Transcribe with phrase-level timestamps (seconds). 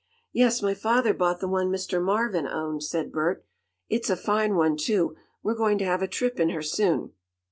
[0.33, 2.03] "Yes, my father bought the one Mr.
[2.03, 3.45] Marvin owned," said Bert.
[3.87, 5.15] "It's a fine one, too.
[5.43, 7.11] We're going to have a trip in her soon."